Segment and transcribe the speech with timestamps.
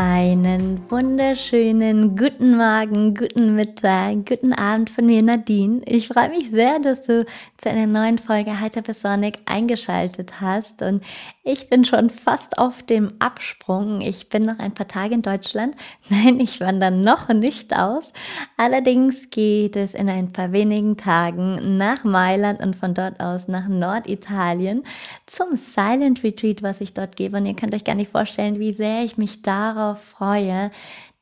[0.00, 5.80] Einen wunderschönen guten Morgen, guten Mittag, guten Abend von mir, Nadine.
[5.86, 10.82] Ich freue mich sehr, dass du zu einer neuen Folge Heiter bis Sonic eingeschaltet hast.
[10.82, 11.02] Und
[11.42, 14.00] ich bin schon fast auf dem Absprung.
[14.00, 15.74] Ich bin noch ein paar Tage in Deutschland.
[16.08, 18.12] Nein, ich wandere noch nicht aus.
[18.56, 23.66] Allerdings geht es in ein paar wenigen Tagen nach Mailand und von dort aus nach
[23.66, 24.84] Norditalien
[25.26, 27.36] zum Silent Retreat, was ich dort gebe.
[27.36, 30.70] Und ihr könnt euch gar nicht vorstellen, wie sehr ich mich darauf darauf freue,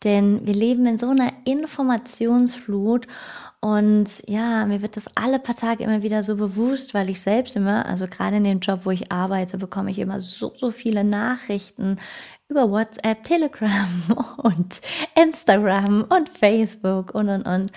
[0.04, 3.06] denn wir leben in so einer Informationsflut
[3.60, 7.56] und ja, mir wird das alle paar Tage immer wieder so bewusst, weil ich selbst
[7.56, 11.02] immer, also gerade in dem Job, wo ich arbeite, bekomme ich immer so, so viele
[11.02, 11.98] Nachrichten
[12.48, 13.88] über WhatsApp, Telegram
[14.36, 14.80] und
[15.20, 17.72] Instagram und Facebook und und und.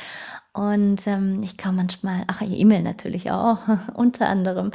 [0.52, 3.59] Und ähm, ich komme manchmal, ach, E-Mail natürlich auch,
[3.94, 4.72] unter anderem.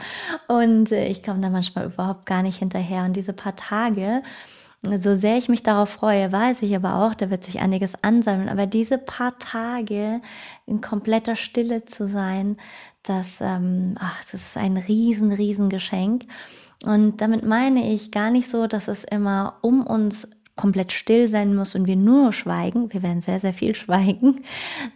[0.49, 3.05] Und äh, ich komme da manchmal überhaupt gar nicht hinterher.
[3.05, 4.23] Und diese paar Tage,
[4.99, 8.49] so sehr ich mich darauf freue, weiß ich aber auch, da wird sich einiges ansammeln.
[8.49, 10.21] Aber diese paar Tage
[10.67, 12.57] in kompletter Stille zu sein,
[13.03, 16.25] das, ähm, ach, das ist ein riesen, riesen Geschenk.
[16.85, 21.55] Und damit meine ich gar nicht so, dass es immer um uns komplett still sein
[21.57, 24.43] muss und wir nur schweigen, wir werden sehr, sehr viel schweigen,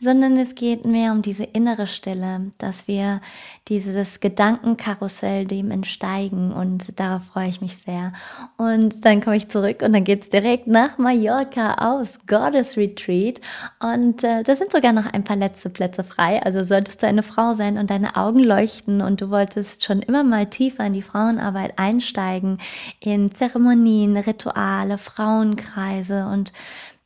[0.01, 3.21] sondern es geht mehr um diese innere Stille, dass wir
[3.69, 8.13] dieses Gedankenkarussell dem entsteigen und darauf freue ich mich sehr.
[8.57, 13.41] Und dann komme ich zurück und dann geht's direkt nach Mallorca aus Goddess Retreat
[13.81, 17.23] und äh, da sind sogar noch ein paar letzte Plätze frei, also solltest du eine
[17.23, 21.03] Frau sein und deine Augen leuchten und du wolltest schon immer mal tiefer in die
[21.03, 22.59] Frauenarbeit einsteigen,
[23.01, 26.53] in Zeremonien, Rituale, Frauen Frauenkreise und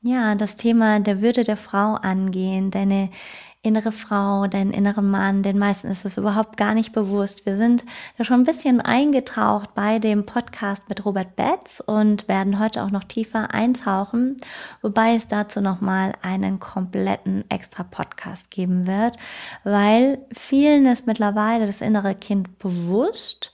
[0.02, 3.10] ja, das Thema der Würde der Frau angehen, deine
[3.64, 7.46] innere Frau, deinen inneren Mann, den meisten ist es überhaupt gar nicht bewusst.
[7.46, 7.84] Wir sind
[8.18, 12.90] da schon ein bisschen eingetaucht bei dem Podcast mit Robert Betz und werden heute auch
[12.90, 14.38] noch tiefer eintauchen,
[14.80, 19.16] wobei es dazu nochmal einen kompletten extra Podcast geben wird,
[19.62, 23.52] weil vielen ist mittlerweile das innere Kind bewusst,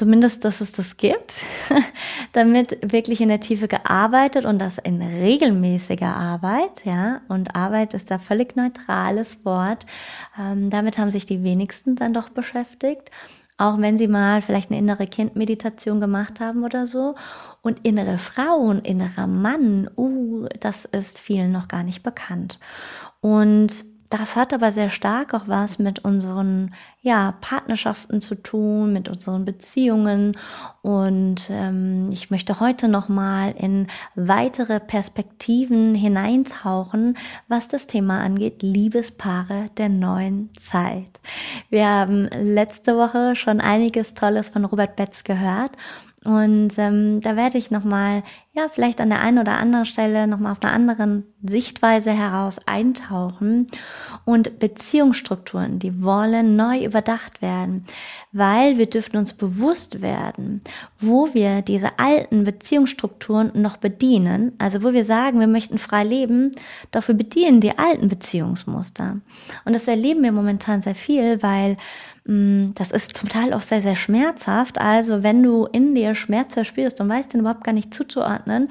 [0.00, 1.34] zumindest, dass es das gibt,
[2.32, 8.10] damit wirklich in der Tiefe gearbeitet und das in regelmäßiger Arbeit, ja, und Arbeit ist
[8.10, 9.84] da völlig neutrales Wort.
[10.38, 13.10] Ähm, damit haben sich die wenigsten dann doch beschäftigt,
[13.58, 17.14] auch wenn sie mal vielleicht eine innere Kindmeditation gemacht haben oder so.
[17.60, 22.58] Und innere Frau und innerer Mann, uh, das ist vielen noch gar nicht bekannt.
[23.20, 29.08] Und das hat aber sehr stark auch was mit unseren ja, Partnerschaften zu tun, mit
[29.08, 30.36] unseren Beziehungen.
[30.82, 37.16] Und ähm, ich möchte heute nochmal in weitere Perspektiven hineintauchen,
[37.46, 41.20] was das Thema angeht, Liebespaare der neuen Zeit.
[41.70, 45.70] Wir haben letzte Woche schon einiges Tolles von Robert Betz gehört.
[46.22, 48.22] Und ähm, da werde ich nochmal,
[48.52, 53.68] ja, vielleicht an der einen oder anderen Stelle nochmal auf einer anderen Sichtweise heraus eintauchen.
[54.26, 57.86] Und Beziehungsstrukturen, die wollen neu überdacht werden,
[58.32, 60.60] weil wir dürfen uns bewusst werden,
[60.98, 64.52] wo wir diese alten Beziehungsstrukturen noch bedienen.
[64.58, 66.50] Also wo wir sagen, wir möchten frei leben,
[66.90, 69.16] doch wir bedienen die alten Beziehungsmuster.
[69.64, 71.78] Und das erleben wir momentan sehr viel, weil
[72.76, 74.78] das ist zum Teil auch sehr, sehr schmerzhaft.
[74.78, 78.70] Also wenn du in dir Schmerz verspürst und weißt den überhaupt gar nicht zuzuordnen,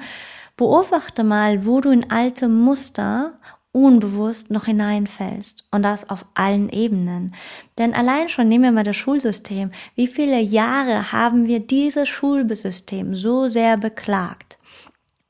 [0.56, 3.34] beobachte mal, wo du in alte Muster
[3.72, 5.64] unbewusst noch hineinfällst.
[5.70, 7.34] Und das auf allen Ebenen.
[7.78, 9.72] Denn allein schon nehmen wir mal das Schulsystem.
[9.94, 14.49] Wie viele Jahre haben wir dieses Schulsystem so sehr beklagt?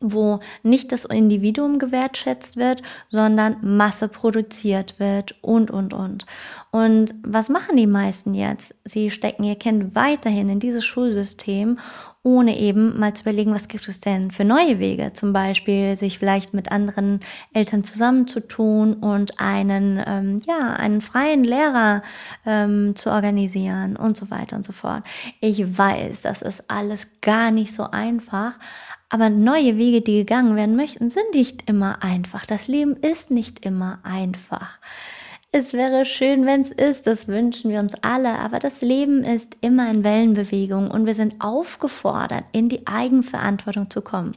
[0.00, 6.26] Wo nicht das Individuum gewertschätzt wird, sondern Masse produziert wird und, und, und.
[6.70, 8.75] Und was machen die meisten jetzt?
[8.85, 11.79] Sie stecken ihr Kind weiterhin in dieses Schulsystem,
[12.23, 15.12] ohne eben mal zu überlegen, was gibt es denn für neue Wege?
[15.14, 17.20] Zum Beispiel sich vielleicht mit anderen
[17.55, 22.02] Eltern zusammenzutun und einen, ähm, ja, einen freien Lehrer
[22.44, 25.02] ähm, zu organisieren und so weiter und so fort.
[25.41, 28.52] Ich weiß, das ist alles gar nicht so einfach,
[29.11, 32.47] aber neue Wege, die gegangen werden möchten, sind nicht immer einfach.
[32.47, 34.79] Das Leben ist nicht immer einfach.
[35.52, 39.56] Es wäre schön, wenn es ist, das wünschen wir uns alle, aber das Leben ist
[39.61, 44.37] immer in Wellenbewegung und wir sind aufgefordert, in die Eigenverantwortung zu kommen.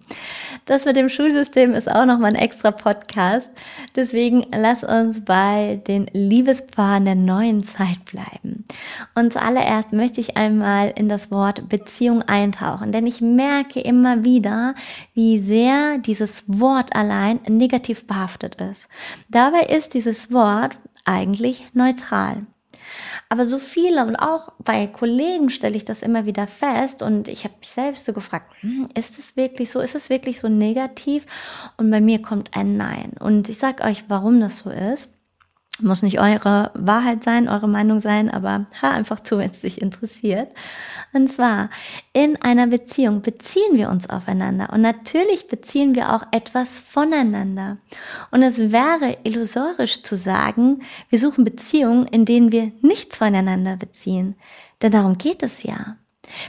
[0.66, 3.52] Das mit dem Schulsystem ist auch nochmal ein extra Podcast,
[3.96, 8.66] deswegen lass uns bei den Liebespaaren der neuen Zeit bleiben.
[9.14, 14.74] Und zuallererst möchte ich einmal in das Wort Beziehung eintauchen, denn ich merke immer wieder,
[15.14, 18.90] wie sehr dieses Wort allein negativ behaftet ist.
[19.30, 22.46] Dabei ist dieses Wort eigentlich neutral.
[23.30, 27.44] Aber so viele und auch bei Kollegen stelle ich das immer wieder fest und ich
[27.44, 31.26] habe mich selbst so gefragt, hm, ist es wirklich so, ist es wirklich so negativ?
[31.78, 33.14] Und bei mir kommt ein Nein.
[33.20, 35.10] Und ich sage euch, warum das so ist.
[35.80, 39.82] Muss nicht eure Wahrheit sein, eure Meinung sein, aber hör einfach zu, wenn es dich
[39.82, 40.50] interessiert.
[41.14, 41.72] Und zwar,
[42.14, 47.78] in einer Beziehung beziehen wir uns aufeinander und natürlich beziehen wir auch etwas voneinander.
[48.30, 54.36] Und es wäre illusorisch zu sagen, wir suchen Beziehungen, in denen wir nichts voneinander beziehen.
[54.84, 55.98] Denn darum geht es ja.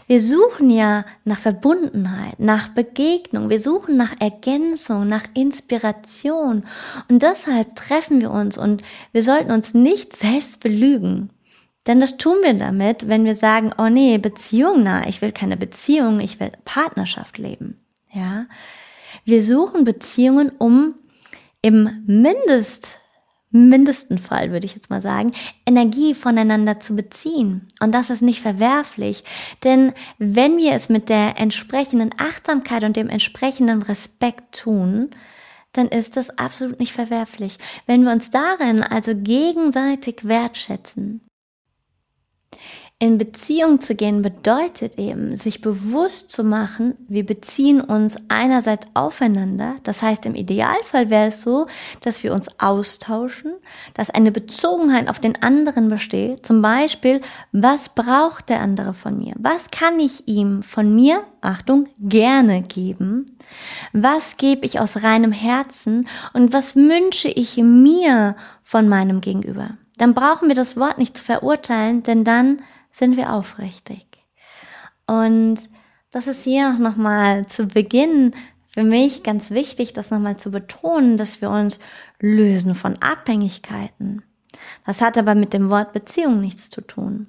[0.06, 6.64] Wir suchen ja nach Verbundenheit, nach Begegnung, wir suchen nach Ergänzung, nach Inspiration
[7.08, 8.82] und deshalb treffen wir uns und
[9.12, 11.30] wir sollten uns nicht selbst belügen.
[11.86, 15.56] Denn das tun wir damit, wenn wir sagen, oh nee, Beziehung, na, ich will keine
[15.56, 17.78] Beziehung, ich will Partnerschaft leben.
[18.12, 18.46] Ja.
[19.24, 20.94] Wir suchen Beziehungen, um
[21.60, 22.88] im Mindest
[23.54, 25.32] mindesten Fall, würde ich jetzt mal sagen,
[25.66, 27.68] Energie voneinander zu beziehen.
[27.80, 29.24] Und das ist nicht verwerflich,
[29.62, 35.10] denn wenn wir es mit der entsprechenden Achtsamkeit und dem entsprechenden Respekt tun,
[35.72, 37.58] dann ist das absolut nicht verwerflich.
[37.86, 41.20] Wenn wir uns darin also gegenseitig wertschätzen,
[43.04, 49.74] in Beziehung zu gehen bedeutet eben, sich bewusst zu machen, wir beziehen uns einerseits aufeinander.
[49.82, 51.66] Das heißt, im Idealfall wäre es so,
[52.00, 53.52] dass wir uns austauschen,
[53.92, 56.46] dass eine Bezogenheit auf den anderen besteht.
[56.46, 57.20] Zum Beispiel,
[57.52, 59.34] was braucht der andere von mir?
[59.36, 63.26] Was kann ich ihm von mir, Achtung, gerne geben?
[63.92, 66.08] Was gebe ich aus reinem Herzen?
[66.32, 69.76] Und was wünsche ich mir von meinem Gegenüber?
[69.98, 72.62] Dann brauchen wir das Wort nicht zu verurteilen, denn dann
[72.94, 74.06] sind wir aufrichtig.
[75.06, 75.58] Und
[76.10, 78.34] das ist hier auch nochmal zu Beginn
[78.68, 81.80] für mich ganz wichtig, das nochmal zu betonen, dass wir uns
[82.20, 84.22] lösen von Abhängigkeiten.
[84.86, 87.26] Das hat aber mit dem Wort Beziehung nichts zu tun.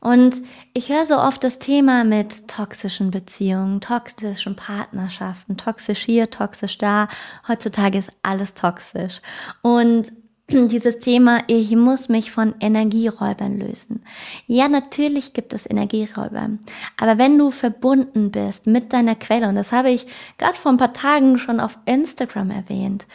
[0.00, 0.36] Und
[0.72, 7.08] ich höre so oft das Thema mit toxischen Beziehungen, toxischen Partnerschaften, toxisch hier, toxisch da.
[7.48, 9.20] Heutzutage ist alles toxisch.
[9.62, 10.12] Und
[10.70, 14.02] dieses Thema, ich muss mich von Energieräubern lösen.
[14.46, 16.50] Ja, natürlich gibt es Energieräuber.
[16.96, 20.06] Aber wenn du verbunden bist mit deiner Quelle, und das habe ich
[20.38, 23.06] gerade vor ein paar Tagen schon auf Instagram erwähnt,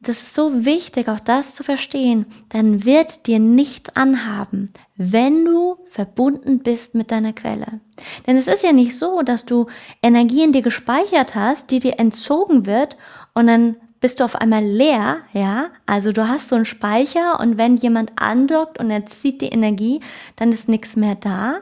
[0.00, 5.78] das ist so wichtig, auch das zu verstehen, dann wird dir nichts anhaben, wenn du
[5.84, 7.80] verbunden bist mit deiner Quelle.
[8.26, 9.66] Denn es ist ja nicht so, dass du
[10.02, 12.96] Energie in dir gespeichert hast, die dir entzogen wird
[13.34, 15.70] und dann bist du auf einmal leer, ja?
[15.86, 20.00] Also du hast so einen Speicher und wenn jemand andockt und er zieht die Energie,
[20.36, 21.60] dann ist nichts mehr da.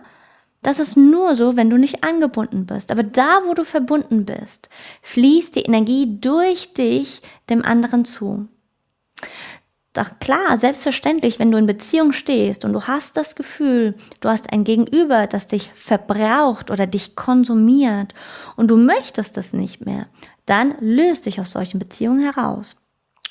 [0.62, 2.90] Das ist nur so, wenn du nicht angebunden bist.
[2.90, 4.70] Aber da, wo du verbunden bist,
[5.02, 7.20] fließt die Energie durch dich
[7.50, 8.48] dem anderen zu.
[9.94, 14.52] Doch klar, selbstverständlich, wenn du in Beziehung stehst und du hast das Gefühl, du hast
[14.52, 18.12] ein Gegenüber, das dich verbraucht oder dich konsumiert
[18.56, 20.06] und du möchtest das nicht mehr,
[20.46, 22.74] dann löst dich aus solchen Beziehungen heraus.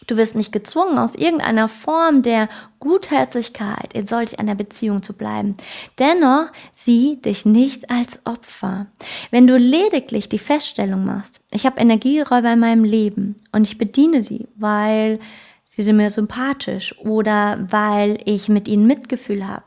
[0.08, 2.50] Du wirst nicht gezwungen, aus irgendeiner Form der
[2.80, 5.56] Gutherzigkeit in solch einer Beziehung zu bleiben.
[6.00, 8.88] Dennoch sieh dich nicht als Opfer.
[9.32, 14.24] Wenn du lediglich die Feststellung machst, ich habe Energieräuber in meinem Leben und ich bediene
[14.24, 15.20] sie, weil
[15.76, 19.66] sie sind mir sympathisch oder weil ich mit ihnen Mitgefühl habe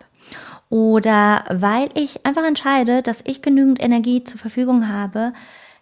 [0.68, 5.32] oder weil ich einfach entscheide, dass ich genügend Energie zur Verfügung habe,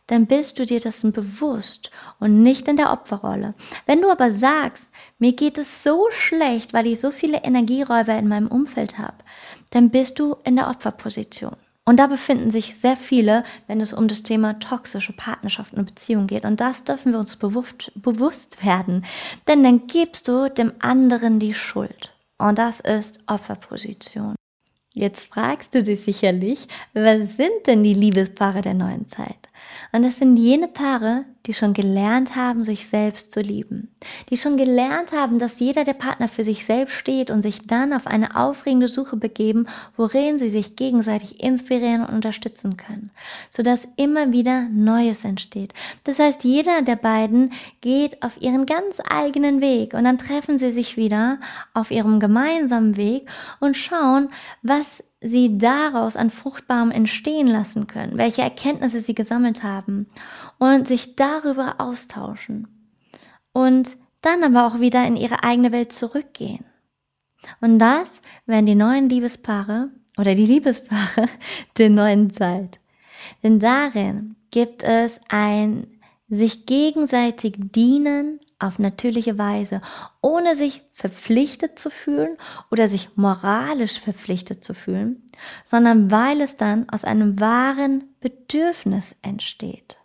[0.07, 1.91] dann bist du dir dessen bewusst
[2.21, 3.55] und nicht in der Opferrolle.
[3.87, 4.85] Wenn du aber sagst,
[5.19, 9.17] mir geht es so schlecht, weil ich so viele Energieräuber in meinem Umfeld habe,
[9.71, 11.57] dann bist du in der Opferposition.
[11.87, 16.27] Und da befinden sich sehr viele, wenn es um das Thema toxische Partnerschaften und Beziehungen
[16.27, 16.45] geht.
[16.45, 19.05] Und das dürfen wir uns bewusst, bewusst werden.
[19.47, 22.15] Denn dann gibst du dem anderen die Schuld.
[22.39, 24.35] Und das ist Opferposition.
[24.95, 29.49] Jetzt fragst du dich sicherlich, was sind denn die Liebespaare der neuen Zeit?
[29.95, 33.95] Und das sind jene Paare, die schon gelernt haben, sich selbst zu lieben.
[34.29, 37.93] Die schon gelernt haben, dass jeder der Partner für sich selbst steht und sich dann
[37.93, 43.13] auf eine aufregende Suche begeben, worin sie sich gegenseitig inspirieren und unterstützen können,
[43.51, 45.73] sodass immer wieder Neues entsteht.
[46.03, 50.73] Das heißt, jeder der beiden geht auf ihren ganz eigenen Weg und dann treffen sie
[50.73, 51.39] sich wieder
[51.73, 54.29] auf ihrem gemeinsamen Weg und schauen,
[54.63, 60.07] was sie daraus an Fruchtbarem entstehen lassen können, welche Erkenntnisse sie gesammelt haben
[60.59, 62.69] und sich darüber austauschen
[63.53, 66.65] und dann aber auch wieder in ihre eigene Welt zurückgehen.
[67.61, 71.29] Und das werden die neuen Liebespaare oder die Liebespaare
[71.79, 72.81] der neuen Zeit.
[73.43, 75.87] Denn darin gibt es ein
[76.29, 79.81] sich gegenseitig dienen auf natürliche Weise,
[80.21, 82.37] ohne sich verpflichtet zu fühlen
[82.71, 85.23] oder sich moralisch verpflichtet zu fühlen,
[85.65, 89.99] sondern weil es dann aus einem wahren Bedürfnis entsteht.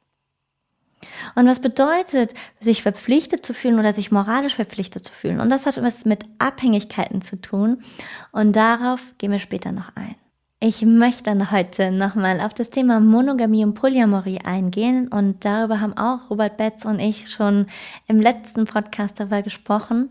[1.35, 5.39] Und was bedeutet, sich verpflichtet zu fühlen oder sich moralisch verpflichtet zu fühlen?
[5.39, 7.83] Und das hat was mit Abhängigkeiten zu tun.
[8.31, 10.15] Und darauf gehen wir später noch ein.
[10.61, 16.29] Ich möchte heute nochmal auf das Thema Monogamie und Polyamorie eingehen und darüber haben auch
[16.29, 17.67] Robert Betz und ich schon
[18.07, 20.09] im letzten Podcast darüber gesprochen.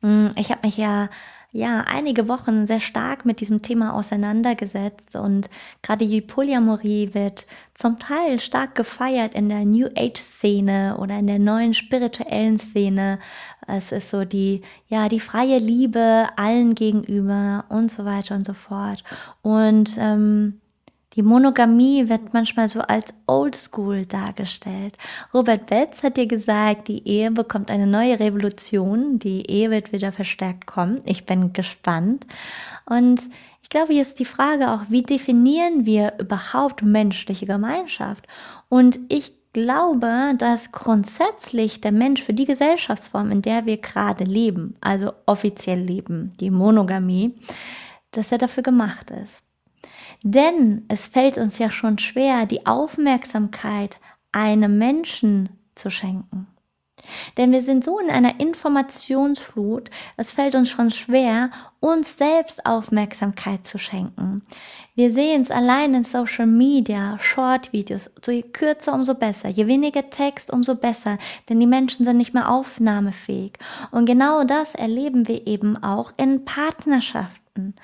[0.00, 1.08] Mm, ich habe mich ja
[1.58, 5.50] ja einige Wochen sehr stark mit diesem Thema auseinandergesetzt und
[5.82, 11.26] gerade die Polyamorie wird zum Teil stark gefeiert in der New Age Szene oder in
[11.26, 13.18] der neuen spirituellen Szene.
[13.66, 18.54] Es ist so die ja die freie Liebe allen gegenüber und so weiter und so
[18.54, 19.02] fort
[19.42, 20.60] und ähm,
[21.18, 24.96] die Monogamie wird manchmal so als Oldschool dargestellt.
[25.34, 30.12] Robert Betz hat dir gesagt, die Ehe bekommt eine neue Revolution, die Ehe wird wieder
[30.12, 31.02] verstärkt kommen.
[31.06, 32.24] Ich bin gespannt.
[32.86, 33.20] Und
[33.64, 38.28] ich glaube, jetzt ist die Frage auch, wie definieren wir überhaupt menschliche Gemeinschaft?
[38.68, 44.76] Und ich glaube, dass grundsätzlich der Mensch für die Gesellschaftsform, in der wir gerade leben,
[44.80, 47.34] also offiziell leben, die Monogamie,
[48.12, 49.47] dass er dafür gemacht ist.
[50.22, 53.98] Denn es fällt uns ja schon schwer, die Aufmerksamkeit
[54.32, 56.46] einem Menschen zu schenken.
[57.36, 63.66] Denn wir sind so in einer Informationsflut, es fällt uns schon schwer, uns selbst Aufmerksamkeit
[63.66, 64.42] zu schenken.
[64.94, 70.10] Wir sehen es allein in Social Media, Short-Videos, so je kürzer, umso besser, je weniger
[70.10, 73.52] Text, umso besser, denn die Menschen sind nicht mehr aufnahmefähig.
[73.90, 77.74] Und genau das erleben wir eben auch in Partnerschaften.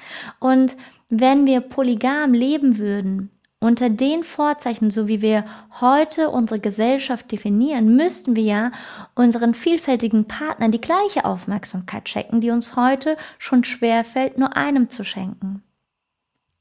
[0.41, 0.77] Und
[1.21, 3.31] wenn wir polygam leben würden,
[3.65, 5.45] unter den Vorzeichen, so wie wir
[5.81, 8.73] heute unsere Gesellschaft definieren, müssten wir ja
[9.15, 15.03] unseren vielfältigen Partnern die gleiche Aufmerksamkeit schenken, die uns heute schon schwerfällt, nur einem zu
[15.03, 15.64] schenken.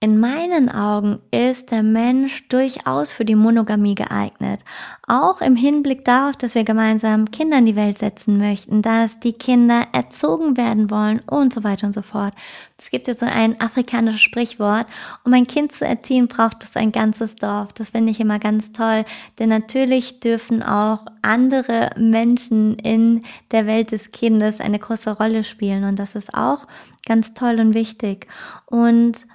[0.04, 4.60] In meinen Augen ist der Mensch durchaus für die Monogamie geeignet.
[5.08, 9.32] Auch im Hinblick darauf, dass wir gemeinsam Kinder in die Welt setzen möchten, dass die
[9.32, 12.34] Kinder erzogen werden wollen und so weiter und so fort.
[12.78, 14.88] Es gibt ja so ein afrikanisches Sprichwort,
[15.24, 17.72] um ein Kind zu erziehen, braucht es ein ganzes Dorf.
[17.72, 19.06] Das finde ich immer ganz toll,
[19.40, 25.86] denn natürlich dürfen auch andere Menschen in der Welt des Kindes eine große Rolle spielen
[25.86, 26.68] und das ist auch
[27.06, 28.28] ganz toll und wichtig.
[28.66, 29.26] Und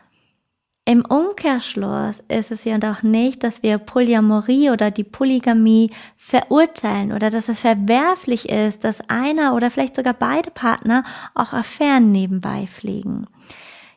[0.88, 7.28] im Umkehrschluss ist es ja doch nicht, dass wir Polyamorie oder die Polygamie verurteilen oder
[7.28, 11.04] dass es verwerflich ist, dass einer oder vielleicht sogar beide Partner
[11.34, 13.26] auch Affären nebenbei pflegen.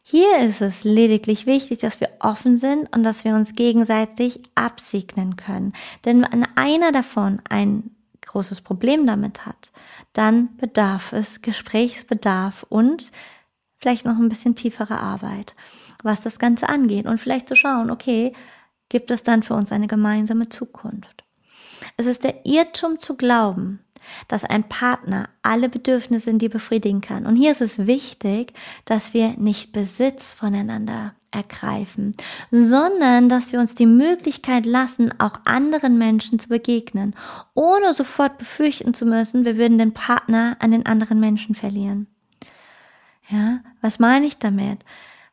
[0.04, 5.38] Hier ist es lediglich wichtig, dass wir offen sind und dass wir uns gegenseitig absegnen
[5.38, 5.72] können.
[6.04, 9.72] Denn wenn einer davon ein großes Problem damit hat,
[10.12, 13.14] dann bedarf es Gesprächsbedarf und
[13.78, 15.56] vielleicht noch ein bisschen tiefere Arbeit
[16.04, 18.34] was das Ganze angeht und vielleicht zu schauen, okay,
[18.90, 21.24] gibt es dann für uns eine gemeinsame Zukunft?
[21.98, 23.80] Es ist der Irrtum zu glauben,
[24.28, 27.26] dass ein Partner alle Bedürfnisse in dir befriedigen kann.
[27.26, 28.54] Und hier ist es wichtig,
[28.86, 32.16] dass wir nicht Besitz voneinander ergreifen,
[32.52, 37.16] sondern dass wir uns die Möglichkeit lassen, auch anderen Menschen zu begegnen,
[37.54, 42.08] ohne sofort befürchten zu müssen, wir würden den Partner an den anderen Menschen verlieren.
[43.30, 44.80] Ja, was meine ich damit?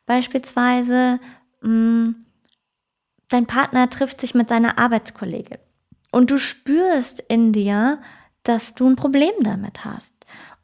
[0.09, 1.19] Beispielsweise,
[1.61, 2.25] mh, mm,
[3.29, 5.59] dein Partner trifft sich mit deiner Arbeitskollegin
[6.11, 8.01] und du spürst in dir,
[8.41, 10.11] dass du ein Problem damit hast.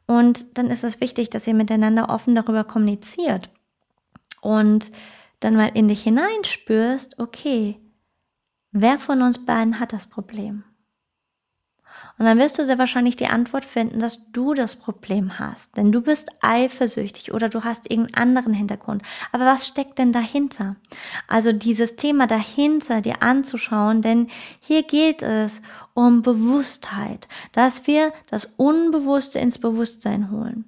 [0.08, 3.50] Und dann ist es wichtig, dass ihr miteinander offen darüber kommuniziert
[4.40, 4.90] und
[5.38, 7.80] dann mal in dich hineinspürst, okay,
[8.72, 10.64] wer von uns beiden hat das Problem?
[12.18, 15.76] Und dann wirst du sehr wahrscheinlich die Antwort finden, dass du das Problem hast.
[15.76, 19.02] Denn du bist eifersüchtig oder du hast irgendeinen anderen Hintergrund.
[19.32, 20.76] Aber was steckt denn dahinter?
[21.28, 24.28] Also dieses Thema dahinter dir anzuschauen, denn
[24.60, 25.60] hier geht es
[25.92, 30.64] um Bewusstheit, dass wir das Unbewusste ins Bewusstsein holen.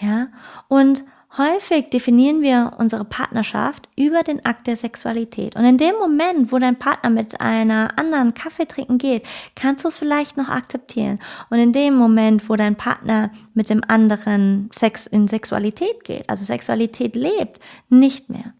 [0.00, 0.28] Ja,
[0.66, 1.04] und
[1.38, 5.56] Häufig definieren wir unsere Partnerschaft über den Akt der Sexualität.
[5.56, 9.24] Und in dem Moment, wo dein Partner mit einer anderen Kaffee trinken geht,
[9.54, 11.20] kannst du es vielleicht noch akzeptieren.
[11.48, 16.44] Und in dem Moment, wo dein Partner mit dem anderen Sex in Sexualität geht, also
[16.44, 18.52] Sexualität lebt, nicht mehr.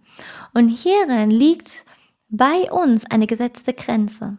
[0.55, 1.85] Und hierin liegt
[2.31, 4.39] bei uns eine gesetzte Grenze.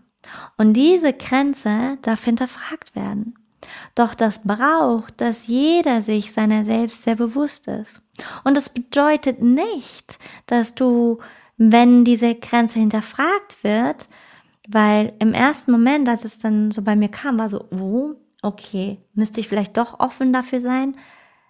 [0.58, 3.36] Und diese Grenze darf hinterfragt werden.
[3.94, 8.03] Doch das braucht, dass jeder sich seiner selbst sehr bewusst ist.
[8.44, 11.20] Und das bedeutet nicht, dass du,
[11.58, 14.08] wenn diese Grenze hinterfragt wird,
[14.68, 19.00] weil im ersten Moment, als es dann so bei mir kam, war so, oh, okay,
[19.14, 20.96] müsste ich vielleicht doch offen dafür sein?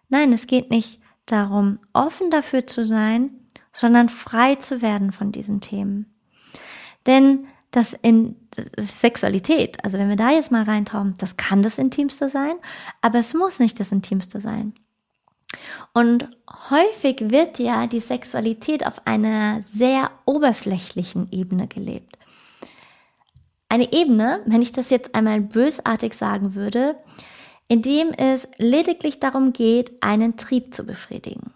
[0.09, 3.31] Nein, es geht nicht darum, offen dafür zu sein,
[3.71, 6.13] sondern frei zu werden von diesen Themen.
[7.05, 11.79] Denn das in das Sexualität, also wenn wir da jetzt mal reintauchen, das kann das
[11.79, 12.53] Intimste sein,
[13.01, 14.73] aber es muss nicht das Intimste sein.
[15.93, 16.29] Und
[16.69, 22.17] häufig wird ja die Sexualität auf einer sehr oberflächlichen Ebene gelebt.
[23.69, 26.95] Eine Ebene, wenn ich das jetzt einmal bösartig sagen würde,
[27.67, 31.53] in dem es lediglich darum geht, einen Trieb zu befriedigen.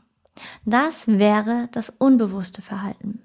[0.65, 3.21] Das wäre das unbewusste Verhalten.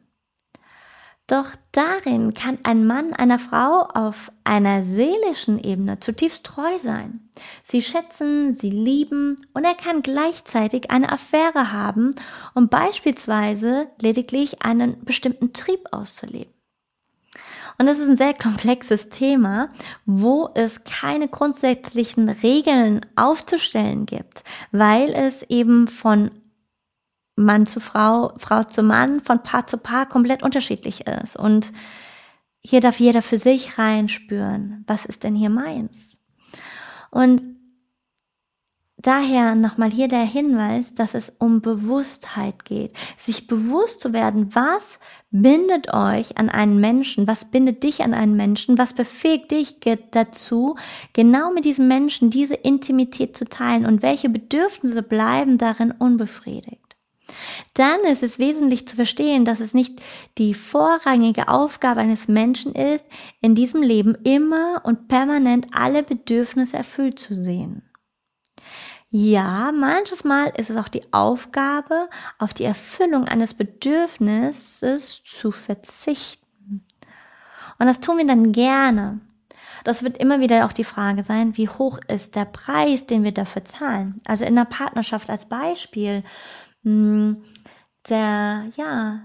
[1.29, 7.31] Doch darin kann ein Mann einer Frau auf einer seelischen Ebene zutiefst treu sein.
[7.65, 12.15] Sie schätzen, sie lieben und er kann gleichzeitig eine Affäre haben,
[12.55, 16.53] um beispielsweise lediglich einen bestimmten Trieb auszuleben.
[17.79, 19.71] Und das ist ein sehr komplexes Thema,
[20.05, 26.31] wo es keine grundsätzlichen Regeln aufzustellen gibt, weil es eben von
[27.37, 31.37] Mann zu Frau, Frau zu Mann, von Paar zu Paar komplett unterschiedlich ist.
[31.37, 31.73] Und
[32.61, 35.97] hier darf jeder für sich reinspüren, was ist denn hier meins?
[37.11, 37.43] Und
[38.99, 42.93] daher nochmal hier der Hinweis, dass es um Bewusstheit geht.
[43.19, 44.99] Sich bewusst zu werden, was
[45.31, 49.81] bindet euch an einen Menschen, was bindet dich an einen Menschen, was befähigt dich
[50.13, 50.77] dazu,
[51.15, 56.82] genau mit diesem Menschen diese Intimität zu teilen und welche Bedürfnisse bleiben darin unbefriedigt
[57.75, 60.01] dann ist es wesentlich zu verstehen, dass es nicht
[60.39, 63.05] die vorrangige Aufgabe eines Menschen ist,
[63.41, 67.83] in diesem Leben immer und permanent alle Bedürfnisse erfüllt zu sehen.
[69.15, 76.87] Ja, manches Mal ist es auch die Aufgabe, auf die Erfüllung eines Bedürfnisses zu verzichten.
[77.79, 79.21] Und das tun wir dann gerne.
[79.85, 83.33] Das wird immer wieder auch die Frage sein, wie hoch ist der Preis, den wir
[83.33, 84.21] dafür zahlen.
[84.25, 86.23] Also in der Partnerschaft als Beispiel
[86.85, 89.21] der, ja,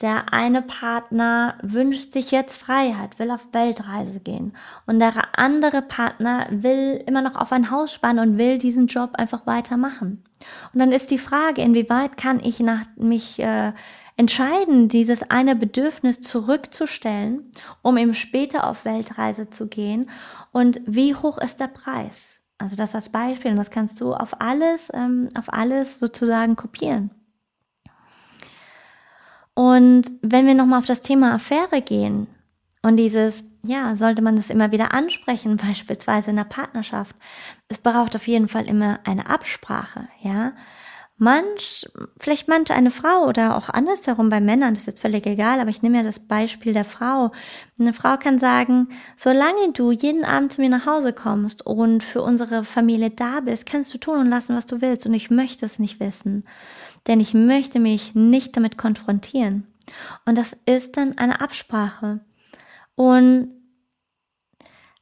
[0.00, 4.52] der eine Partner wünscht sich jetzt Freiheit, will auf Weltreise gehen.
[4.86, 9.10] Und der andere Partner will immer noch auf ein Haus spannen und will diesen Job
[9.14, 10.24] einfach weitermachen.
[10.72, 13.72] Und dann ist die Frage, inwieweit kann ich nach, mich äh,
[14.16, 20.10] entscheiden, dieses eine Bedürfnis zurückzustellen, um eben später auf Weltreise zu gehen.
[20.52, 22.33] Und wie hoch ist der Preis?
[22.58, 27.10] Also das als Beispiel und das kannst du auf alles, ähm, auf alles sozusagen kopieren.
[29.54, 32.26] Und wenn wir nochmal auf das Thema Affäre gehen
[32.82, 37.16] und dieses, ja, sollte man das immer wieder ansprechen, beispielsweise in der Partnerschaft,
[37.68, 40.52] es braucht auf jeden Fall immer eine Absprache, ja
[41.16, 41.86] manch,
[42.18, 45.70] vielleicht manch eine Frau oder auch andersherum bei Männern, das ist jetzt völlig egal, aber
[45.70, 47.30] ich nehme ja das Beispiel der Frau.
[47.78, 52.22] Eine Frau kann sagen, solange du jeden Abend zu mir nach Hause kommst und für
[52.22, 55.66] unsere Familie da bist, kannst du tun und lassen, was du willst und ich möchte
[55.66, 56.44] es nicht wissen,
[57.06, 59.66] denn ich möchte mich nicht damit konfrontieren.
[60.26, 62.20] Und das ist dann eine Absprache.
[62.96, 63.50] Und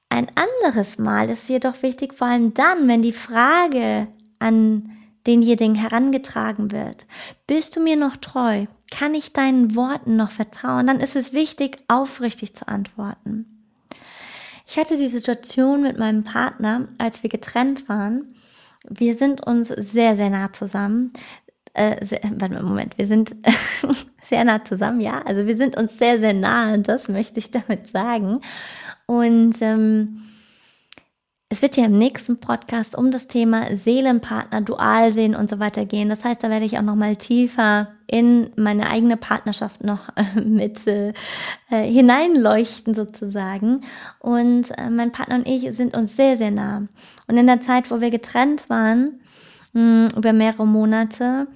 [0.09, 4.91] ein anderes Mal ist jedoch wichtig, vor allem dann, wenn die Frage an
[5.27, 7.07] denjenigen herangetragen wird.
[7.47, 8.67] Bist du mir noch treu?
[8.91, 10.87] Kann ich deinen Worten noch vertrauen?
[10.87, 13.47] Dann ist es wichtig, aufrichtig zu antworten.
[14.67, 18.35] Ich hatte die Situation mit meinem Partner, als wir getrennt waren.
[18.89, 21.13] Wir sind uns sehr, sehr nah zusammen.
[21.75, 23.35] Äh, sehr, warte mal, Moment, wir sind
[24.19, 25.23] sehr nah zusammen, ja.
[25.23, 28.41] Also wir sind uns sehr, sehr nah, das möchte ich damit sagen.
[29.07, 30.25] Und ähm,
[31.53, 36.09] es wird ja im nächsten Podcast um das Thema Seelenpartner, Dualsehen und so weiter gehen.
[36.09, 40.41] Das heißt, da werde ich auch noch mal tiefer in meine eigene Partnerschaft noch äh,
[40.41, 41.13] mit äh,
[41.69, 43.83] hineinleuchten sozusagen.
[44.19, 46.85] Und äh, mein Partner und ich sind uns sehr, sehr nah.
[47.27, 49.21] Und in der Zeit, wo wir getrennt waren,
[49.75, 51.49] mh, über mehrere Monate,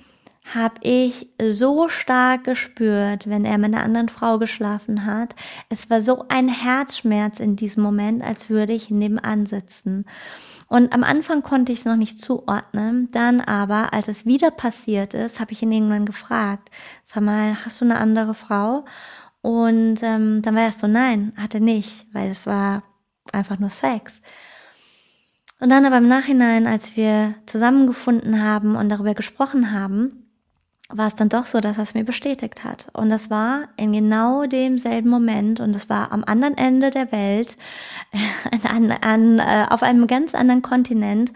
[0.55, 5.35] habe ich so stark gespürt, wenn er mit einer anderen Frau geschlafen hat.
[5.69, 10.05] Es war so ein Herzschmerz in diesem Moment, als würde ich nebenan sitzen.
[10.69, 13.11] Und am Anfang konnte ich es noch nicht zuordnen.
[13.11, 16.71] Dann aber, als es wieder passiert ist, habe ich ihn irgendwann gefragt,
[17.05, 18.85] sag mal, hast du eine andere Frau?
[19.43, 22.83] Und ähm, dann war er so, nein, hatte nicht, weil es war
[23.33, 24.21] einfach nur Sex.
[25.59, 30.26] Und dann aber im Nachhinein, als wir zusammengefunden haben und darüber gesprochen haben,
[30.89, 32.87] war es dann doch so, dass er es mir bestätigt hat.
[32.93, 37.57] Und das war in genau demselben Moment und das war am anderen Ende der Welt,
[38.63, 41.33] an, an, äh, auf einem ganz anderen Kontinent.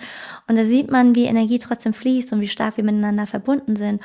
[0.47, 4.01] Und da sieht man, wie Energie trotzdem fließt und wie stark wir miteinander verbunden sind.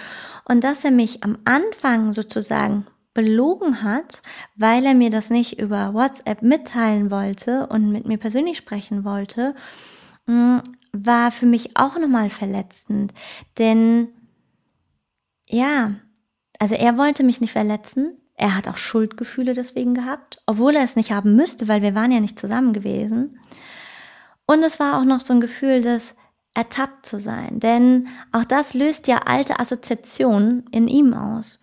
[0.46, 4.22] Und dass er mich am Anfang sozusagen belogen hat,
[4.56, 9.56] weil er mir das nicht über WhatsApp mitteilen wollte und mit mir persönlich sprechen wollte,
[10.26, 10.58] mm,
[10.92, 13.14] war für mich auch nochmal verletzend.
[13.58, 14.10] Denn
[15.50, 15.96] ja,
[16.60, 18.18] also er wollte mich nicht verletzen.
[18.36, 22.12] Er hat auch Schuldgefühle deswegen gehabt, obwohl er es nicht haben müsste, weil wir waren
[22.12, 23.40] ja nicht zusammen gewesen.
[24.46, 26.14] Und es war auch noch so ein Gefühl des
[26.54, 31.60] ertappt zu sein, denn auch das löst ja alte Assoziationen in ihm aus.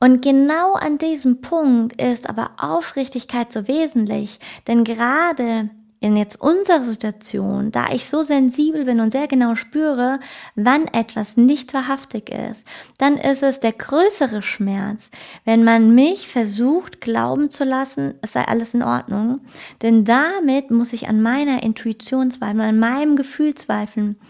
[0.00, 6.84] Und genau an diesem Punkt ist aber Aufrichtigkeit so wesentlich, denn gerade in jetzt unserer
[6.84, 10.20] Situation, da ich so sensibel bin und sehr genau spüre,
[10.54, 12.64] wann etwas nicht wahrhaftig ist,
[12.98, 15.10] dann ist es der größere Schmerz,
[15.44, 19.40] wenn man mich versucht glauben zu lassen, es sei alles in Ordnung.
[19.82, 24.20] Denn damit muss ich an meiner Intuition zweifeln, an meinem Gefühl zweifeln.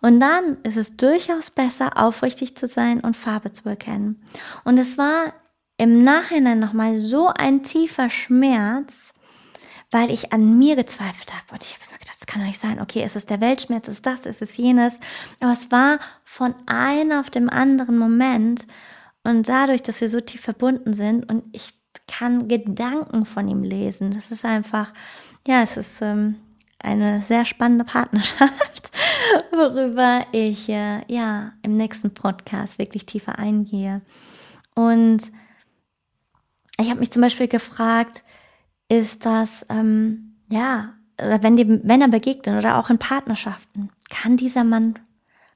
[0.00, 4.22] Und dann ist es durchaus besser, aufrichtig zu sein und Farbe zu erkennen.
[4.64, 5.34] Und es war
[5.76, 9.12] im Nachhinein nochmal so ein tiefer Schmerz,
[9.90, 11.52] weil ich an mir gezweifelt habe.
[11.52, 12.80] Und ich habe gedacht, das kann doch nicht sein.
[12.80, 14.98] Okay, ist es der Weltschmerz, ist das, ist es jenes.
[15.40, 18.66] Aber es war von einem auf dem anderen Moment.
[19.24, 21.74] Und dadurch, dass wir so tief verbunden sind und ich
[22.06, 24.92] kann Gedanken von ihm lesen, das ist einfach,
[25.46, 26.36] ja, es ist ähm,
[26.78, 28.90] eine sehr spannende Partnerschaft,
[29.52, 34.02] worüber ich äh, ja im nächsten Podcast wirklich tiefer eingehe.
[34.74, 35.20] Und
[36.78, 38.22] ich habe mich zum Beispiel gefragt,
[38.90, 44.64] ist das, ähm, ja, wenn, die, wenn er begegnet oder auch in Partnerschaften, kann dieser
[44.64, 44.98] Mann,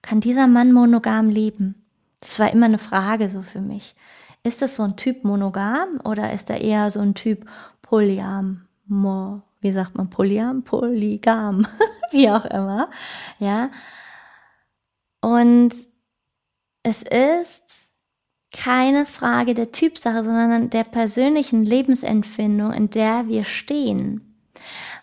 [0.03, 1.75] kann dieser Mann monogam leben?
[2.21, 3.97] Das war immer eine Frage so für mich.
[4.45, 7.45] Ist das so ein Typ monogam oder ist er eher so ein Typ
[7.83, 8.67] polyam?
[8.87, 10.63] Mo, wie sagt man polyam?
[10.63, 11.67] Polygam,
[12.13, 12.89] wie auch immer,
[13.41, 13.71] ja.
[15.21, 15.75] Und
[16.83, 17.63] es ist
[18.57, 24.35] keine Frage der Typsache, sondern der persönlichen Lebensempfindung, in der wir stehen.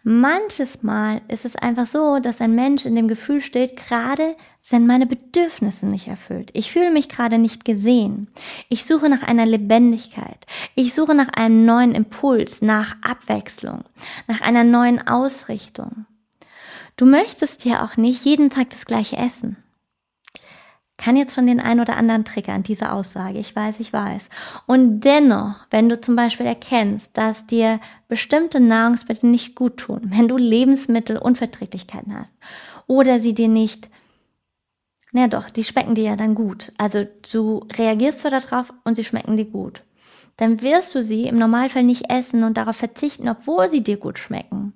[0.03, 4.87] Manches Mal ist es einfach so, dass ein Mensch in dem Gefühl steht, gerade sind
[4.87, 6.49] meine Bedürfnisse nicht erfüllt.
[6.53, 8.27] Ich fühle mich gerade nicht gesehen.
[8.67, 10.47] Ich suche nach einer Lebendigkeit.
[10.73, 13.83] Ich suche nach einem neuen Impuls, nach Abwechslung,
[14.27, 16.07] nach einer neuen Ausrichtung.
[16.97, 19.61] Du möchtest ja auch nicht jeden Tag das gleiche essen
[21.01, 23.39] kann jetzt schon den ein oder anderen triggern, diese Aussage.
[23.39, 24.29] Ich weiß, ich weiß.
[24.67, 30.27] Und dennoch, wenn du zum Beispiel erkennst, dass dir bestimmte Nahrungsmittel nicht gut tun, wenn
[30.27, 32.33] du Lebensmittelunverträglichkeiten hast
[32.87, 33.89] oder sie dir nicht
[35.11, 36.71] na doch, die schmecken dir ja dann gut.
[36.77, 39.83] Also du reagierst zwar darauf und sie schmecken dir gut.
[40.37, 44.17] Dann wirst du sie im Normalfall nicht essen und darauf verzichten, obwohl sie dir gut
[44.17, 44.73] schmecken.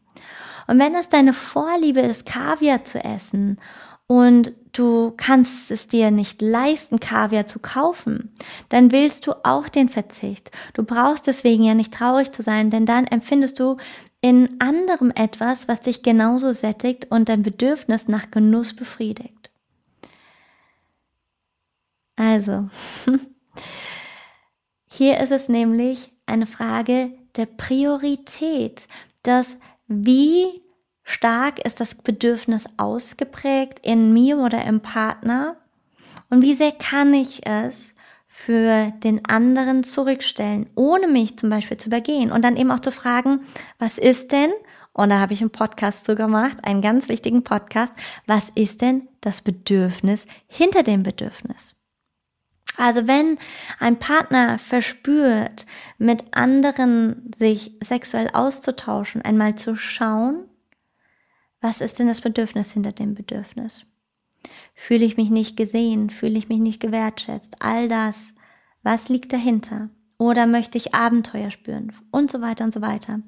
[0.68, 3.60] Und wenn es deine Vorliebe ist, Kaviar zu essen
[4.08, 8.34] und du kannst es dir nicht leisten, Kaviar zu kaufen,
[8.70, 10.52] dann willst du auch den Verzicht.
[10.74, 13.78] Du brauchst deswegen ja nicht traurig zu sein, denn dann empfindest du
[14.22, 19.52] in anderem etwas, was dich genauso sättigt und dein Bedürfnis nach Genuss befriedigt.
[22.16, 22.70] Also,
[24.90, 28.88] hier ist es nämlich eine Frage der Priorität,
[29.24, 29.48] dass
[29.88, 30.65] wie
[31.06, 35.56] stark ist das Bedürfnis ausgeprägt in mir oder im Partner?
[36.30, 37.94] Und wie sehr kann ich es
[38.28, 42.32] für den anderen zurückstellen, ohne mich zum Beispiel zu übergehen?
[42.32, 43.42] Und dann eben auch zu fragen,
[43.80, 44.52] was ist denn,
[44.92, 47.94] und da habe ich einen Podcast zu gemacht, einen ganz wichtigen Podcast,
[48.26, 51.76] was ist denn das Bedürfnis hinter dem Bedürfnis?
[52.78, 53.38] Also wenn
[53.80, 55.66] ein Partner verspürt,
[55.98, 60.46] mit anderen sich sexuell auszutauschen, einmal zu schauen,
[61.66, 63.88] Was ist denn das Bedürfnis hinter dem Bedürfnis?
[64.76, 66.12] Fühle ich mich nicht gesehen?
[66.12, 67.56] Fühle ich mich nicht gewertschätzt?
[67.58, 68.16] All das.
[68.84, 69.90] Was liegt dahinter?
[70.20, 71.92] Oder möchte ich Abenteuer spüren?
[72.12, 73.22] Und so weiter und so weiter.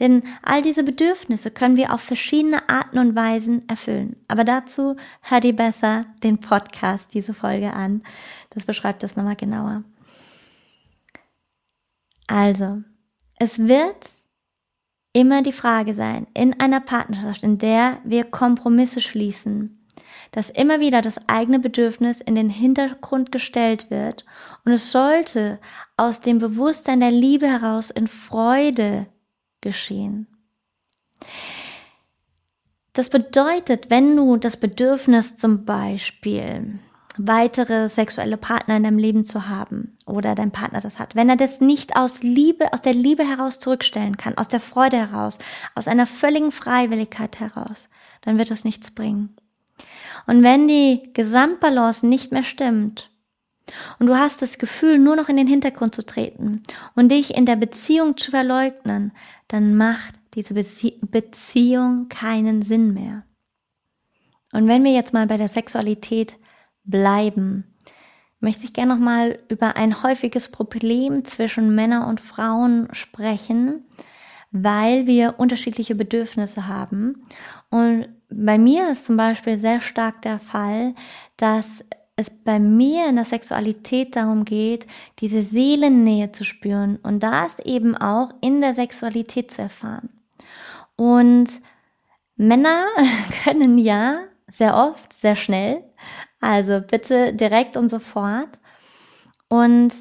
[0.00, 4.16] Denn all diese Bedürfnisse können wir auf verschiedene Arten und Weisen erfüllen.
[4.28, 8.02] Aber dazu hör dir besser den Podcast, diese Folge an.
[8.48, 9.84] Das beschreibt das nochmal genauer.
[12.28, 12.78] Also,
[13.36, 14.08] es wird
[15.14, 19.86] immer die Frage sein, in einer Partnerschaft, in der wir Kompromisse schließen,
[20.32, 24.26] dass immer wieder das eigene Bedürfnis in den Hintergrund gestellt wird
[24.64, 25.60] und es sollte
[25.96, 29.06] aus dem Bewusstsein der Liebe heraus in Freude
[29.60, 30.26] geschehen.
[32.92, 36.80] Das bedeutet, wenn du das Bedürfnis zum Beispiel
[37.16, 41.36] weitere sexuelle Partner in deinem Leben zu haben oder dein Partner das hat, wenn er
[41.36, 45.38] das nicht aus Liebe, aus der Liebe heraus zurückstellen kann, aus der Freude heraus,
[45.74, 47.88] aus einer völligen Freiwilligkeit heraus,
[48.22, 49.36] dann wird das nichts bringen.
[50.26, 53.10] Und wenn die Gesamtbalance nicht mehr stimmt
[53.98, 56.62] und du hast das Gefühl, nur noch in den Hintergrund zu treten
[56.94, 59.12] und dich in der Beziehung zu verleugnen,
[59.48, 63.24] dann macht diese Bezie Beziehung keinen Sinn mehr.
[64.52, 66.36] Und wenn wir jetzt mal bei der Sexualität
[66.84, 67.64] bleiben,
[68.40, 73.84] möchte ich gerne noch mal über ein häufiges Problem zwischen Männern und Frauen sprechen,
[74.52, 77.26] weil wir unterschiedliche Bedürfnisse haben.
[77.70, 80.94] Und bei mir ist zum Beispiel sehr stark der Fall,
[81.36, 81.64] dass
[82.16, 84.86] es bei mir in der Sexualität darum geht,
[85.18, 90.10] diese Seelennähe zu spüren und das eben auch in der Sexualität zu erfahren.
[90.96, 91.48] Und
[92.36, 92.86] Männer
[93.44, 95.82] können ja sehr oft, sehr schnell
[96.44, 98.60] also bitte direkt und sofort.
[99.48, 99.92] Und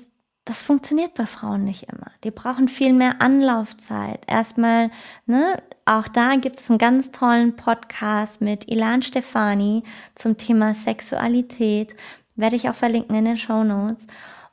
[0.46, 2.12] das funktioniert bei Frauen nicht immer.
[2.26, 4.26] Die brauchen viel mehr Anlaufzeit.
[4.28, 4.90] Erstmal,
[5.26, 9.84] ne, auch da gibt es einen ganz tollen Podcast mit Ilan Stefani
[10.16, 11.96] zum Thema Sexualität.
[12.36, 14.06] Werde ich auch verlinken in den Show Notes.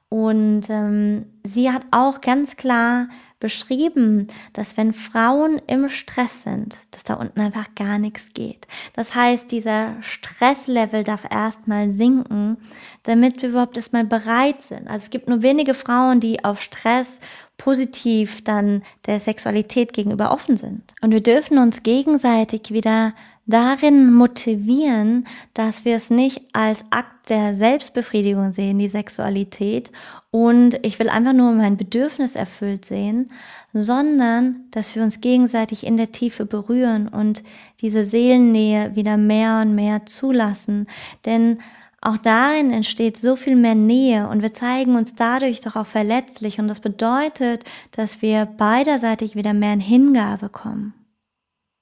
[0.09, 3.09] Und ähm, sie hat auch ganz klar
[3.41, 8.67] beschrieben, dass wenn Frauen im Stress sind, dass da unten einfach gar nichts geht.
[8.93, 12.59] Das heißt, dieser Stresslevel darf erstmal sinken,
[13.03, 14.87] damit wir überhaupt erstmal bereit sind.
[14.89, 17.09] Also es gibt nur wenige Frauen, die auf Stress
[17.57, 20.83] positiv dann der Sexualität gegenüber offen sind.
[21.03, 23.15] Und wir dürfen uns gegenseitig wieder
[23.47, 29.91] darin motivieren, dass wir es nicht als Akt der Selbstbefriedigung sehen, die Sexualität,
[30.31, 33.33] und ich will einfach nur mein Bedürfnis erfüllt sehen,
[33.73, 37.43] sondern dass wir uns gegenseitig in der Tiefe berühren und
[37.81, 40.87] diese Seelennähe wieder mehr und mehr zulassen.
[41.27, 41.59] Denn
[42.01, 46.61] auch darin entsteht so viel mehr Nähe und wir zeigen uns dadurch doch auch verletzlich
[46.61, 50.95] und das bedeutet, dass wir beiderseitig wieder mehr in Hingabe kommen.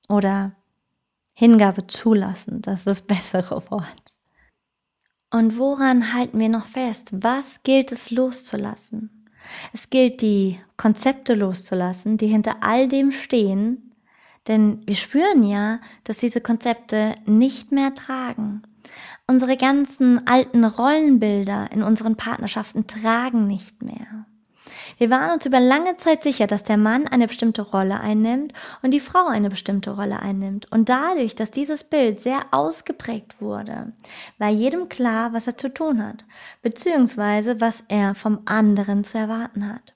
[0.09, 0.53] Oder
[1.41, 4.17] Hingabe zulassen, das ist das bessere Wort.
[5.31, 7.11] Und woran halten wir noch fest?
[7.13, 9.25] Was gilt es loszulassen?
[9.73, 13.95] Es gilt die Konzepte loszulassen, die hinter all dem stehen,
[14.49, 18.63] denn wir spüren ja, dass diese Konzepte nicht mehr tragen.
[19.29, 24.27] Unsere ganzen alten Rollenbilder in unseren Partnerschaften tragen nicht mehr.
[24.99, 28.53] Wir waren uns über lange Zeit sicher, dass der Mann eine bestimmte Rolle einnimmt
[28.83, 30.71] und die Frau eine bestimmte Rolle einnimmt.
[30.71, 33.93] Und dadurch, dass dieses Bild sehr ausgeprägt wurde,
[34.39, 36.25] war jedem klar, was er zu tun hat,
[36.63, 39.95] beziehungsweise was er vom anderen zu erwarten hat.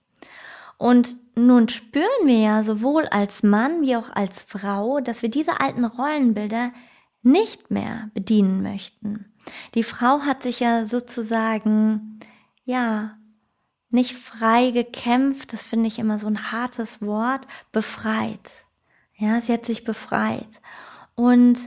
[0.78, 5.60] Und nun spüren wir ja sowohl als Mann wie auch als Frau, dass wir diese
[5.60, 6.72] alten Rollenbilder
[7.22, 9.32] nicht mehr bedienen möchten.
[9.74, 12.20] Die Frau hat sich ja sozusagen,
[12.64, 13.16] ja,
[13.92, 18.50] nicht frei gekämpft, das finde ich immer so ein hartes Wort, befreit.
[19.16, 20.48] Ja, sie hat sich befreit.
[21.14, 21.58] Und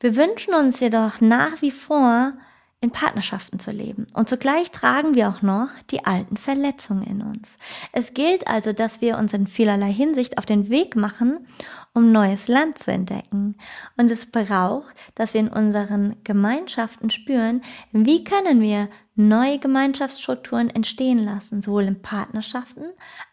[0.00, 2.32] wir wünschen uns jedoch nach wie vor,
[2.80, 4.06] in Partnerschaften zu leben.
[4.12, 7.56] Und zugleich tragen wir auch noch die alten Verletzungen in uns.
[7.92, 11.46] Es gilt also, dass wir uns in vielerlei Hinsicht auf den Weg machen,
[11.96, 13.56] um neues Land zu entdecken.
[13.96, 21.24] Und es braucht, dass wir in unseren Gemeinschaften spüren, wie können wir neue Gemeinschaftsstrukturen entstehen
[21.24, 22.84] lassen, sowohl in Partnerschaften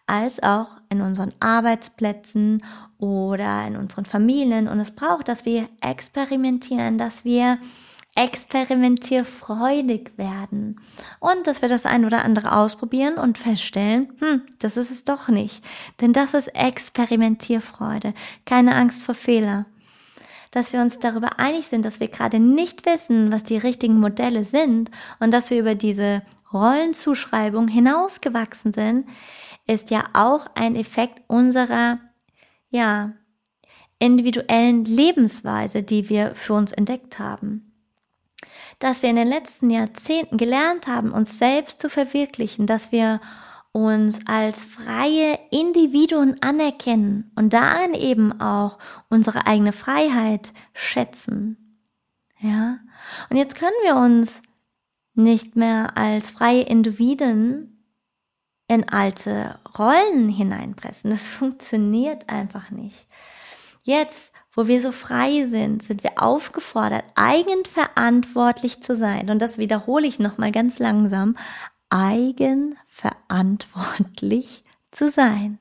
[0.08, 2.64] als auch in unseren Arbeitsplätzen
[3.00, 4.70] oder in unseren Familien.
[4.70, 7.58] Und es braucht, dass wir experimentieren, dass wir
[8.16, 10.80] experimentierfreudig werden
[11.20, 15.30] und dass wir das ein oder andere ausprobieren und feststellen, hm, das ist es doch
[15.30, 15.64] nicht.
[16.00, 18.14] Denn das ist Experimentierfreude,
[18.46, 19.66] keine Angst vor Fehler.
[20.52, 24.46] Dass wir uns darüber einig sind, dass wir gerade nicht wissen, was die richtigen Modelle
[24.46, 26.22] sind und dass wir über diese
[26.54, 29.10] Rollenzuschreibung hinausgewachsen sind,
[29.66, 32.00] ist ja auch ein Effekt unserer,
[32.70, 33.14] ja,
[33.98, 37.73] individuellen Lebensweise, die wir für uns entdeckt haben.
[38.80, 43.22] Dass wir in den letzten Jahrzehnten gelernt haben, uns selbst zu verwirklichen, dass wir
[43.72, 48.78] uns als freie Individuen anerkennen und darin eben auch
[49.10, 51.80] unsere eigene Freiheit schätzen.
[52.40, 52.78] Ja?
[53.30, 54.42] Und jetzt können wir uns
[55.16, 57.74] nicht mehr als freie Individuen
[58.68, 61.10] in alte Rollen hineinpressen.
[61.10, 63.08] Das funktioniert einfach nicht.
[63.82, 69.30] Jetzt, wo wir so frei sind, sind wir aufgefordert, eigenverantwortlich zu sein.
[69.30, 71.38] Und das wiederhole ich nochmal ganz langsam
[71.90, 75.60] eigenverantwortlich zu sein.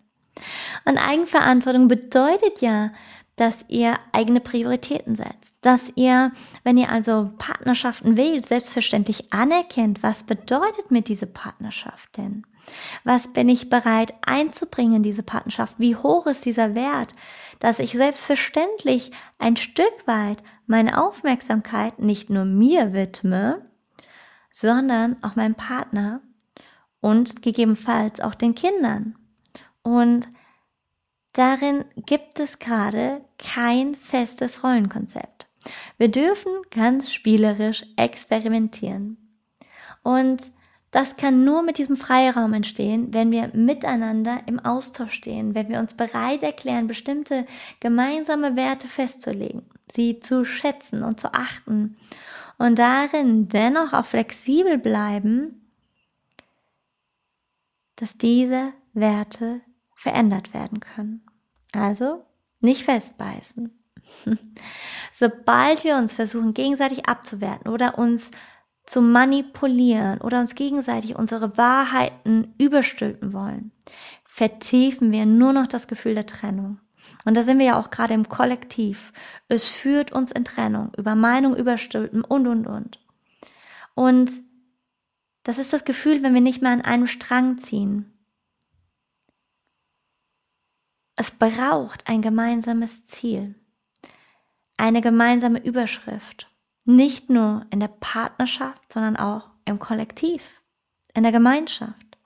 [0.85, 2.91] Und Eigenverantwortung bedeutet ja,
[3.37, 6.33] dass ihr eigene Prioritäten setzt, dass ihr,
[6.65, 12.45] wenn ihr also Partnerschaften wählt, selbstverständlich anerkennt, was bedeutet mir diese Partnerschaft denn?
[13.05, 15.77] Was bin ich bereit einzubringen in diese Partnerschaft?
[15.79, 17.15] Wie hoch ist dieser Wert,
[17.63, 23.65] dass ich selbstverständlich ein Stück weit meine Aufmerksamkeit nicht nur mir widme,
[24.51, 26.21] sondern auch meinem Partner
[27.01, 29.17] und gegebenenfalls auch den Kindern.
[29.83, 30.27] Und
[31.35, 35.47] darin gibt es gerade kein festes Rollenkonzept.
[35.99, 39.39] Wir dürfen ganz spielerisch experimentieren.
[40.03, 40.52] Und
[40.93, 45.81] das kann nur mit diesem Freiraum entstehen, wenn wir miteinander im Austausch stehen, wenn wir
[45.81, 47.47] uns bereit erklären, bestimmte
[47.81, 51.97] gemeinsame Werte festzulegen, sie zu schätzen und zu achten
[52.59, 55.67] und darin dennoch auch flexibel bleiben,
[57.97, 59.63] dass diese Werte
[59.95, 61.25] verändert werden können.
[61.73, 62.23] Also
[62.61, 63.71] nicht festbeißen.
[65.15, 68.31] Sobald wir uns versuchen, gegenseitig abzuwerten oder uns
[68.85, 73.73] zu manipulieren oder uns gegenseitig unsere Wahrheiten überstülpen wollen,
[74.25, 76.79] vertiefen wir nur noch das Gefühl der Trennung.
[77.25, 79.13] Und da sind wir ja auch gerade im Kollektiv.
[79.49, 83.01] Es führt uns in Trennung, über Meinung überstülpen und, und, und.
[83.95, 84.33] Und
[85.43, 88.09] das ist das Gefühl, wenn wir nicht mehr an einem Strang ziehen.
[91.17, 93.55] Es braucht ein gemeinsames Ziel,
[94.77, 96.49] eine gemeinsame Überschrift.
[96.85, 100.49] Nicht nur in der Partnerschaft, sondern auch im Kollektiv,
[101.15, 102.19] in der Gemeinschaft.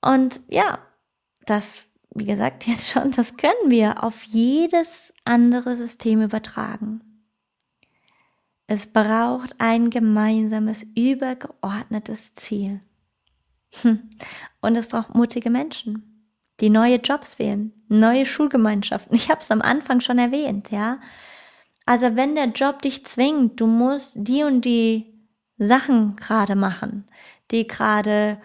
[0.00, 0.78] Und ja,
[1.46, 7.00] das wie gesagt, jetzt schon, das können wir auf jedes andere System übertragen.
[8.66, 12.80] Es braucht ein gemeinsames, übergeordnetes Ziel.
[13.82, 14.10] Hm.
[14.60, 19.14] Und es braucht mutige Menschen, die neue Jobs wählen, neue Schulgemeinschaften.
[19.14, 20.98] Ich habe es am Anfang schon erwähnt, ja.
[21.86, 25.14] Also wenn der Job dich zwingt, du musst die und die
[25.56, 27.08] Sachen gerade machen,
[27.50, 28.38] die gerade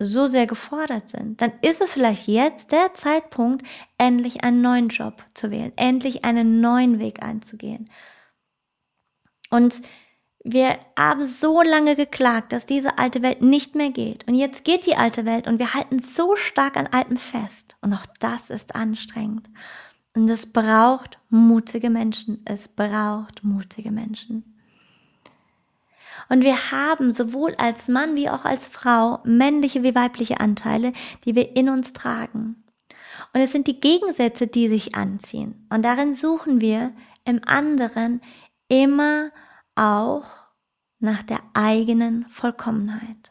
[0.00, 5.24] so sehr gefordert sind, dann ist es vielleicht jetzt der Zeitpunkt, endlich einen neuen Job
[5.34, 7.88] zu wählen, endlich einen neuen Weg einzugehen.
[9.50, 9.76] Und
[10.44, 14.26] wir haben so lange geklagt, dass diese alte Welt nicht mehr geht.
[14.28, 17.76] Und jetzt geht die alte Welt und wir halten so stark an Altem fest.
[17.80, 19.48] Und auch das ist anstrengend.
[20.18, 22.42] Und es braucht mutige Menschen.
[22.44, 24.56] Es braucht mutige Menschen.
[26.28, 30.92] Und wir haben sowohl als Mann wie auch als Frau männliche wie weibliche Anteile,
[31.24, 32.64] die wir in uns tragen.
[33.32, 35.68] Und es sind die Gegensätze, die sich anziehen.
[35.70, 36.92] Und darin suchen wir
[37.24, 38.20] im anderen
[38.66, 39.30] immer
[39.76, 40.24] auch
[40.98, 43.30] nach der eigenen Vollkommenheit.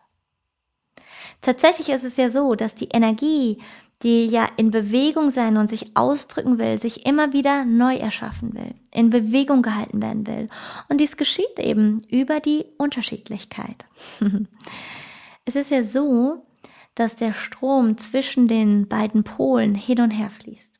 [1.42, 3.62] Tatsächlich ist es ja so, dass die Energie,
[4.04, 8.76] die ja in Bewegung sein und sich ausdrücken will, sich immer wieder neu erschaffen will,
[8.94, 10.50] in Bewegung gehalten werden will.
[10.88, 13.86] Und dies geschieht eben über die Unterschiedlichkeit.
[15.46, 16.46] es ist ja so,
[16.94, 20.80] dass der Strom zwischen den beiden Polen hin und her fließt.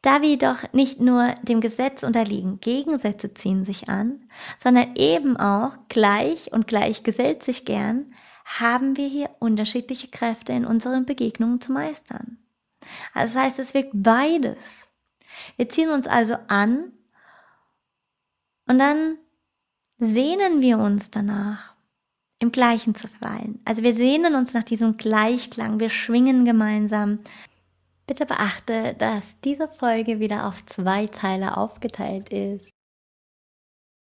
[0.00, 4.28] Da wir jedoch nicht nur dem Gesetz unterliegen, Gegensätze ziehen sich an,
[4.62, 8.13] sondern eben auch gleich und gleich gesellt sich gern,
[8.44, 12.38] haben wir hier unterschiedliche Kräfte in unseren Begegnungen zu meistern.
[13.12, 14.58] Also das heißt, es wirkt beides.
[15.56, 16.92] Wir ziehen uns also an
[18.66, 19.18] und dann
[19.98, 21.74] sehnen wir uns danach,
[22.38, 23.60] im Gleichen zu verweilen.
[23.64, 27.20] Also wir sehnen uns nach diesem Gleichklang, wir schwingen gemeinsam.
[28.06, 32.73] Bitte beachte, dass diese Folge wieder auf zwei Teile aufgeteilt ist.